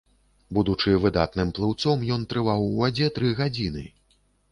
Будучы 0.57 0.93
выдатным 1.03 1.51
плыўцом, 1.57 2.05
ён 2.15 2.23
трываў 2.31 2.65
у 2.71 2.71
вадзе 2.81 3.11
тры 3.19 3.29
гадзіны. 3.41 3.85